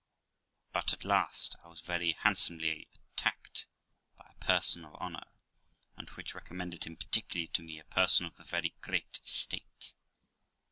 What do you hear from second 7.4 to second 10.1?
to me) a person of a very great estate.